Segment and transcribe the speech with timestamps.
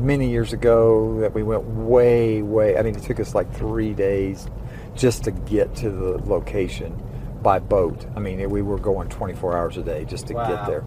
[0.00, 2.76] many years ago that we went way, way.
[2.76, 4.48] I mean, it took us like three days
[4.94, 7.00] just to get to the location
[7.42, 8.06] by boat.
[8.16, 10.48] I mean, we were going 24 hours a day just to Wow.
[10.48, 10.84] get there.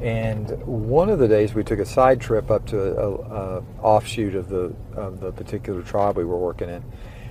[0.00, 3.14] And one of the days we took a side trip up to a,
[3.58, 6.84] a offshoot of the of the particular tribe we were working in,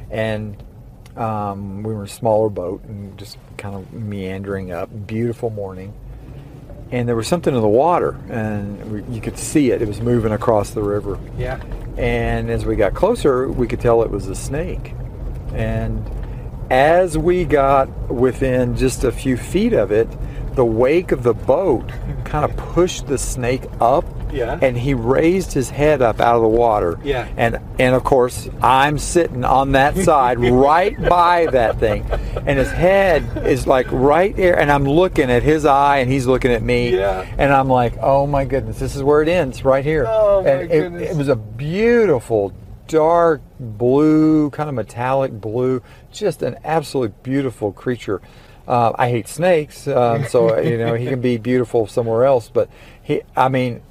[0.09, 0.63] and
[1.15, 4.89] um, we were in a smaller boat and just kind of meandering up.
[5.05, 5.93] Beautiful morning,
[6.91, 9.81] and there was something in the water, and we, you could see it.
[9.81, 11.59] It was moving across the river, Yeah.
[11.97, 14.93] and as we got closer, we could tell it was a snake.
[15.53, 16.03] And
[16.69, 20.07] as we got within just a few feet of it,
[20.55, 21.89] the wake of the boat
[22.25, 24.05] kind of pushed the snake up.
[24.31, 24.57] Yeah.
[24.61, 26.99] And he raised his head up out of the water.
[27.03, 27.27] Yeah.
[27.37, 32.03] And and of course, I'm sitting on that side right by that thing.
[32.45, 36.27] And his head is like right there and I'm looking at his eye and he's
[36.27, 36.95] looking at me.
[36.95, 37.25] Yeah.
[37.37, 40.49] And I'm like, "Oh my goodness, this is where it ends right here." Oh, my
[40.49, 41.11] And it- goodness.
[41.11, 42.53] it was a beautiful
[42.87, 48.21] dark blue, kind of metallic blue, just an absolute beautiful creature.
[48.67, 52.49] Uh, I hate snakes, um, so you know he can be beautiful somewhere else.
[52.51, 52.69] But
[53.01, 53.81] he, I mean,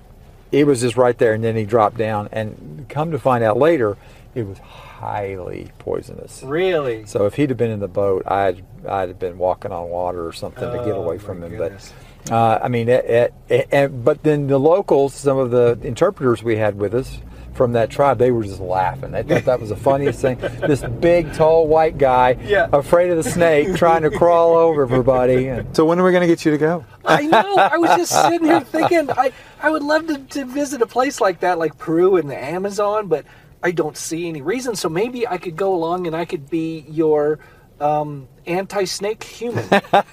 [0.61, 2.29] it was just right there, and then he dropped down.
[2.33, 3.97] And come to find out later,
[4.35, 6.43] it was highly poisonous.
[6.45, 7.05] Really?
[7.07, 10.27] So if he'd have been in the boat, I'd I'd have been walking on water
[10.27, 11.57] or something to get Oh, away from him.
[11.57, 11.93] goodness.
[12.27, 15.79] But uh, I mean, it, it, it, and- but then the locals, some of the
[15.83, 17.19] interpreters we had with us
[17.53, 19.11] from that tribe, they were just laughing.
[19.13, 20.39] They thought that was the funniest thing.
[20.67, 22.69] This big, tall, white guy, Yeah.
[22.73, 25.49] afraid of the snake, trying to crawl over everybody.
[25.49, 26.85] And so when are we going to get you to go?
[27.15, 27.57] I know.
[27.57, 31.21] I was just sitting here thinking, I, I would love to, to visit a place
[31.21, 33.25] like that, like Peru and the Amazon, but
[33.63, 34.75] I don't see any reason.
[34.77, 37.39] So maybe I could go along and I could be your
[37.81, 39.65] um, anti-snake human.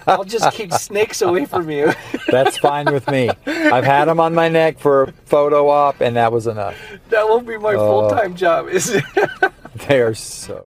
[0.07, 1.93] I'll just keep snakes away from you.
[2.29, 3.29] That's fine with me.
[3.45, 6.75] I've had them on my neck for a photo op, and that was enough.
[7.09, 8.07] that won't be my Oh.
[8.09, 9.03] full-time job, is it?
[9.87, 10.65] They are so.